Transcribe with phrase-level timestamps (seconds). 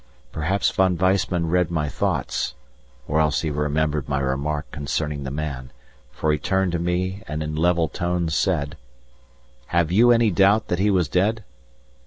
[0.31, 2.55] Perhaps Von Weissman read my thoughts,
[3.07, 5.69] or else he remembered my remark concerning the man,
[6.09, 8.77] for he turned to me and in level tones said:
[9.67, 11.43] "Have you any doubt that he was dead?"